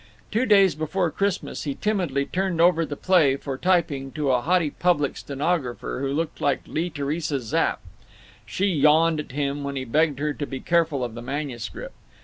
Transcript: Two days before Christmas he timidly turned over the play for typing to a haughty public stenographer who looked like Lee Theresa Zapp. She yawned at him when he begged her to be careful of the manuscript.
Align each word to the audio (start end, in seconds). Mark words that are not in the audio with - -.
Two 0.31 0.47
days 0.47 0.73
before 0.73 1.11
Christmas 1.11 1.65
he 1.65 1.75
timidly 1.75 2.25
turned 2.25 2.59
over 2.59 2.87
the 2.87 2.95
play 2.95 3.35
for 3.35 3.55
typing 3.55 4.11
to 4.13 4.31
a 4.31 4.41
haughty 4.41 4.71
public 4.71 5.15
stenographer 5.15 5.99
who 6.01 6.11
looked 6.11 6.41
like 6.41 6.61
Lee 6.65 6.89
Theresa 6.89 7.39
Zapp. 7.39 7.79
She 8.43 8.65
yawned 8.65 9.19
at 9.19 9.33
him 9.33 9.63
when 9.63 9.75
he 9.75 9.85
begged 9.85 10.17
her 10.17 10.33
to 10.33 10.45
be 10.47 10.59
careful 10.59 11.03
of 11.03 11.13
the 11.13 11.21
manuscript. 11.21 11.93